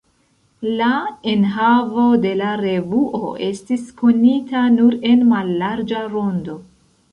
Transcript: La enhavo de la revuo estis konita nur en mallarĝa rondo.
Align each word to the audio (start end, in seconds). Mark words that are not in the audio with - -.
La 0.77 0.87
enhavo 1.33 2.05
de 2.23 2.31
la 2.39 2.55
revuo 2.63 3.29
estis 3.49 3.85
konita 4.01 4.65
nur 4.81 4.99
en 5.13 5.25
mallarĝa 5.37 6.05
rondo. 6.17 6.61